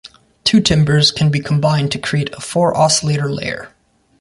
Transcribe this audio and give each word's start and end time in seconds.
Two 0.43 0.59
timbres 0.61 1.11
can 1.11 1.29
be 1.29 1.39
combined 1.39 1.91
to 1.91 1.99
create 1.99 2.33
a 2.33 2.41
four-oscillator 2.41 3.31
"layer". 3.31 3.69